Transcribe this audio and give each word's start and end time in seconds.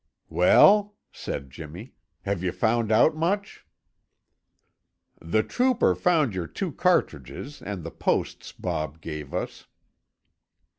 "Well?" 0.29 0.95
said 1.11 1.51
Jimmy. 1.51 1.93
"Have 2.23 2.41
you 2.41 2.51
found 2.51 2.91
out 2.91 3.15
much?" 3.15 3.67
"The 5.21 5.43
trooper 5.43 5.93
found 5.93 6.33
your 6.33 6.47
two 6.47 6.71
cartridges 6.71 7.61
and 7.61 7.83
the 7.83 7.91
posts 7.91 8.51
Bob 8.51 8.99
gave 8.99 9.31
us. 9.31 9.67